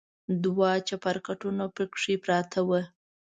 دوه 0.43 0.69
چپرکټونه 0.87 1.65
پکې 1.75 2.13
پراته 2.23 2.59
و. 2.67 2.69